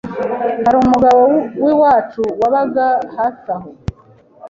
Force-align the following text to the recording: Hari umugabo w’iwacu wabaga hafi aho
Hari 0.65 0.77
umugabo 0.83 1.19
w’iwacu 1.63 2.21
wabaga 2.41 2.85
hafi 3.15 3.47
aho 3.55 3.69